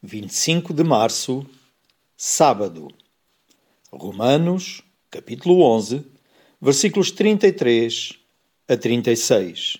25 0.00 0.72
de 0.72 0.84
março, 0.84 1.44
sábado. 2.16 2.86
Romanos, 3.90 4.80
capítulo 5.10 5.60
11, 5.62 6.04
versículos 6.62 7.10
33 7.10 8.12
a 8.68 8.76
36. 8.76 9.76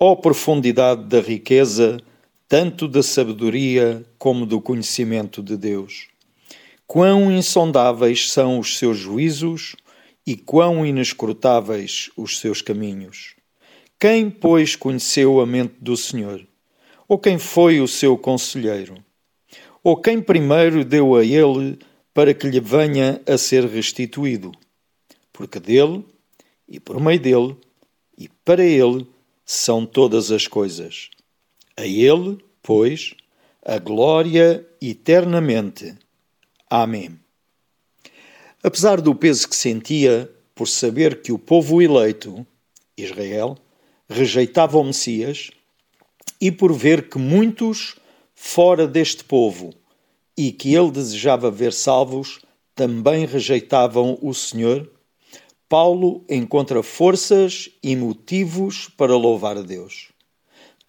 Ó 0.00 0.10
oh, 0.10 0.16
profundidade 0.16 1.04
da 1.04 1.20
riqueza, 1.20 2.00
tanto 2.48 2.88
da 2.88 3.04
sabedoria 3.04 4.04
como 4.18 4.44
do 4.44 4.60
conhecimento 4.60 5.44
de 5.44 5.56
Deus! 5.56 6.08
Quão 6.84 7.30
insondáveis 7.30 8.32
são 8.32 8.58
os 8.58 8.78
seus 8.78 8.98
juízos 8.98 9.76
e 10.26 10.36
quão 10.36 10.84
inescrutáveis 10.84 12.10
os 12.16 12.40
seus 12.40 12.60
caminhos! 12.60 13.36
Quem, 14.00 14.28
pois, 14.28 14.74
conheceu 14.74 15.40
a 15.40 15.46
mente 15.46 15.76
do 15.80 15.96
Senhor? 15.96 16.44
Ou 17.08 17.18
quem 17.18 17.38
foi 17.38 17.80
o 17.80 17.88
seu 17.88 18.16
conselheiro? 18.16 18.96
Ou 19.82 19.96
quem 19.96 20.22
primeiro 20.22 20.84
deu 20.84 21.14
a 21.14 21.24
ele 21.24 21.78
para 22.14 22.32
que 22.32 22.48
lhe 22.48 22.60
venha 22.60 23.20
a 23.26 23.36
ser 23.36 23.64
restituído? 23.66 24.52
Porque 25.32 25.60
dele, 25.60 26.04
e 26.68 26.80
por 26.80 27.00
meio 27.00 27.20
dele, 27.20 27.56
e 28.16 28.28
para 28.44 28.64
ele 28.64 29.06
são 29.44 29.84
todas 29.84 30.30
as 30.30 30.46
coisas. 30.46 31.10
A 31.76 31.84
ele, 31.84 32.38
pois, 32.62 33.14
a 33.64 33.78
glória 33.78 34.66
eternamente. 34.80 35.94
Amém. 36.70 37.18
Apesar 38.62 39.00
do 39.00 39.14
peso 39.14 39.48
que 39.48 39.56
sentia 39.56 40.30
por 40.54 40.66
saber 40.66 41.20
que 41.20 41.32
o 41.32 41.38
povo 41.38 41.82
eleito, 41.82 42.46
Israel, 42.96 43.58
rejeitava 44.08 44.78
o 44.78 44.84
Messias, 44.84 45.50
e 46.44 46.52
por 46.52 46.74
ver 46.74 47.08
que 47.08 47.16
muitos 47.16 47.96
fora 48.34 48.86
deste 48.86 49.24
povo 49.24 49.72
e 50.36 50.52
que 50.52 50.74
ele 50.74 50.90
desejava 50.90 51.50
ver 51.50 51.72
salvos 51.72 52.42
também 52.74 53.24
rejeitavam 53.24 54.18
o 54.20 54.34
Senhor, 54.34 54.92
Paulo 55.66 56.22
encontra 56.28 56.82
forças 56.82 57.70
e 57.82 57.96
motivos 57.96 58.90
para 58.94 59.16
louvar 59.16 59.56
a 59.56 59.62
Deus. 59.62 60.12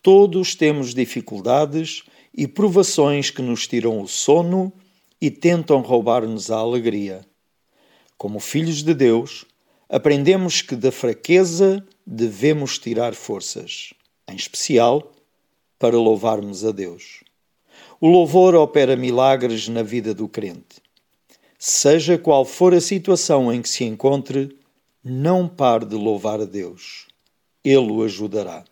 Todos 0.02 0.55
temos 0.55 0.94
dificuldades 0.94 2.03
e 2.33 2.49
provações 2.49 3.29
que 3.29 3.41
nos 3.41 3.66
tiram 3.66 4.01
o 4.01 4.09
sono 4.09 4.73
e 5.22 5.31
tentam 5.31 5.79
roubar-nos 5.79 6.51
a 6.51 6.57
alegria. 6.57 7.25
Como 8.17 8.41
filhos 8.41 8.83
de 8.83 8.94
Deus, 8.94 9.45
aprendemos 9.88 10.61
que 10.61 10.75
da 10.75 10.91
fraqueza 10.91 11.81
devemos 12.05 12.77
tirar 12.77 13.16
forças, 13.16 13.94
em 14.27 14.35
especial 14.35 15.14
para 15.79 15.97
louvarmos 15.97 16.65
a 16.65 16.71
Deus. 16.71 17.23
O 17.99 18.07
louvor 18.07 18.55
opera 18.55 18.95
milagres 18.95 19.67
na 19.67 19.83
vida 19.83 20.13
do 20.13 20.27
crente. 20.27 20.81
Seja 21.57 22.17
qual 22.17 22.45
for 22.45 22.73
a 22.73 22.81
situação 22.81 23.51
em 23.51 23.61
que 23.61 23.69
se 23.69 23.83
encontre, 23.83 24.57
não 25.03 25.47
pare 25.47 25.85
de 25.85 25.95
louvar 25.95 26.41
a 26.41 26.45
Deus. 26.45 27.07
Ele 27.63 27.91
o 27.91 28.03
ajudará. 28.03 28.63